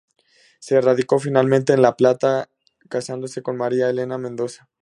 Se 0.59 0.81
radicó 0.81 1.19
finalmente 1.19 1.73
en 1.73 1.83
La 1.83 1.95
Plata, 1.95 2.49
casándose 2.89 3.43
con 3.43 3.55
María 3.55 3.87
Elena 3.87 4.17
Mendoza. 4.17 4.67